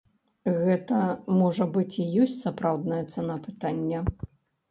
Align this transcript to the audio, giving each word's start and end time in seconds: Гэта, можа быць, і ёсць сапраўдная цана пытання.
Гэта, 0.67 1.01
можа 1.41 1.67
быць, 1.75 1.91
і 2.03 2.05
ёсць 2.25 2.39
сапраўдная 2.45 3.01
цана 3.17 3.35
пытання. 3.45 3.99